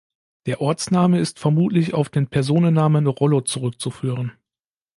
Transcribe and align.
Der 0.47 0.61
Ortsname 0.61 1.19
ist 1.19 1.37
vermutlich 1.37 1.93
auf 1.93 2.09
den 2.09 2.25
Personennamen 2.25 3.05
Rollo 3.05 3.41
zurückzuführen. 3.41 4.31